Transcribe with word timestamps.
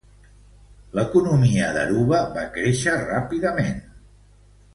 L'economia 0.99 1.67
d'Aruba 1.75 2.23
va 2.39 2.47
créixer 2.57 2.97
ràpidament. 3.05 3.79